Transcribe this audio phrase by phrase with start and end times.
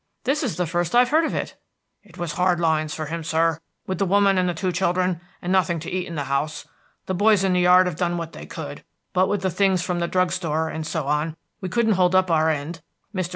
[0.23, 1.55] "This is the first I've heard of it."
[2.01, 5.51] "It was hard lines for him, sir, with the woman and the two children, and
[5.53, 6.67] nothing to eat in the house.
[7.05, 8.83] The boys in the yard have done what they could,
[9.13, 12.31] but with the things from the drug store, and so on, we couldn't hold up
[12.31, 12.81] our end.
[13.13, 13.29] Mr.